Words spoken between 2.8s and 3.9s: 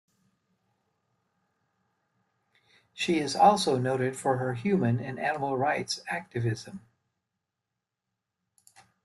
She is also